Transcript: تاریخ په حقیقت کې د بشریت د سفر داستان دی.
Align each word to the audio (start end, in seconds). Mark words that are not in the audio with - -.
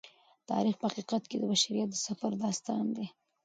تاریخ 0.49 0.75
په 0.79 0.85
حقیقت 0.89 1.23
کې 1.29 1.35
د 1.39 1.43
بشریت 1.51 1.89
د 1.91 1.95
سفر 2.07 2.31
داستان 2.43 2.85
دی. 2.95 3.07